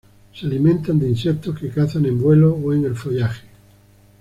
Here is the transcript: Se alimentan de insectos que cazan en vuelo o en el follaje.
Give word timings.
Se 0.33 0.47
alimentan 0.47 0.97
de 0.97 1.07
insectos 1.09 1.59
que 1.59 1.69
cazan 1.69 2.07
en 2.07 2.19
vuelo 2.19 2.55
o 2.55 2.73
en 2.73 2.85
el 2.85 2.95
follaje. 2.95 3.47